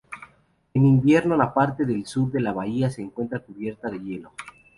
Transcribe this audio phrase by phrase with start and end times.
[0.73, 4.31] En invierno, la parte sur de la bahía se encuentra cubierta de hielo.